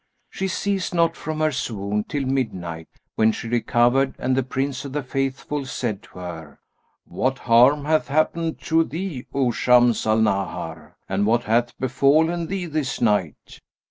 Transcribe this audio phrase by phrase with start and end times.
[0.31, 4.93] She ceased not from her swoon till midnight, when she recovered and the Prince of
[4.93, 6.59] the Faithful said to her,
[7.05, 12.65] 'What harm hath happened to thee, O Shams al Nahar, and what hath befallen thee
[12.65, 13.59] this night?'